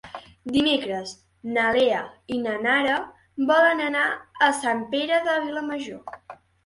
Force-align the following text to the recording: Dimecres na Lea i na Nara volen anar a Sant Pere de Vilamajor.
Dimecres 0.53 1.09
na 1.57 1.65
Lea 1.75 1.99
i 2.35 2.39
na 2.45 2.55
Nara 2.63 2.95
volen 3.51 3.85
anar 3.89 4.07
a 4.47 4.51
Sant 4.63 4.83
Pere 4.95 5.21
de 5.29 5.37
Vilamajor. 5.45 6.39